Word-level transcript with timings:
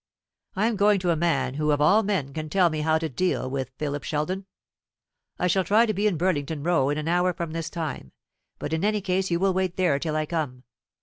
I 0.55 0.65
am 0.65 0.77
going 0.77 0.97
to 1.01 1.11
a 1.11 1.15
man 1.15 1.53
who 1.53 1.69
of 1.69 1.79
all 1.79 2.01
men 2.01 2.33
can 2.33 2.49
tell 2.49 2.71
me 2.71 2.81
how 2.81 2.97
to 2.97 3.07
deal 3.07 3.47
with 3.47 3.69
Philip 3.77 4.03
Sheldon. 4.03 4.47
I 5.37 5.45
shall 5.45 5.63
try 5.63 5.85
to 5.85 5.93
be 5.93 6.07
in 6.07 6.17
Burlington 6.17 6.63
Row 6.63 6.89
in 6.89 6.97
an 6.97 7.07
hour 7.07 7.33
from 7.33 7.51
this 7.51 7.69
time; 7.69 8.11
but 8.57 8.73
in 8.73 8.83
any 8.83 9.01
case 9.01 9.29
you 9.29 9.39
will 9.39 9.53
wait 9.53 9.77
there 9.77 9.99
till 9.99 10.15
I 10.15 10.25
come. 10.25 10.63